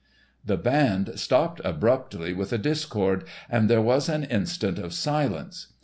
The 0.43 0.57
band 0.57 1.11
stopped 1.19 1.61
abruptly 1.63 2.33
with 2.33 2.51
a 2.51 2.57
discord, 2.57 3.23
and 3.47 3.69
there 3.69 3.83
was 3.83 4.09
an 4.09 4.23
instant 4.23 4.79
of 4.79 4.95
silence. 4.95 5.67